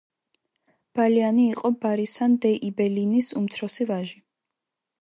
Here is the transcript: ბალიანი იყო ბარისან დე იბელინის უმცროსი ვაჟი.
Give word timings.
ბალიანი 0.99 1.45
იყო 1.49 1.71
ბარისან 1.85 2.39
დე 2.47 2.55
იბელინის 2.71 3.31
უმცროსი 3.43 3.93
ვაჟი. 3.95 4.21